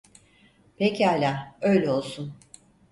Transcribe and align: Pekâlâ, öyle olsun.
Pekâlâ, 0.77 1.55
öyle 1.61 1.91
olsun. 1.91 2.33